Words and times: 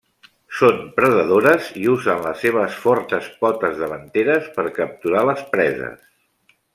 Són 0.59 0.79
predadores 0.95 1.67
i 1.81 1.83
usen 1.91 2.23
les 2.29 2.41
seves 2.45 2.79
fortes 2.87 3.27
potes 3.45 3.77
davanteres 3.85 4.49
per 4.59 4.65
capturar 4.81 5.23
les 5.33 5.45
preses. 5.55 6.01